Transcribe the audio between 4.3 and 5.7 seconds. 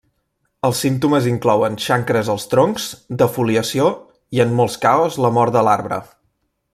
i en molts caos la mort de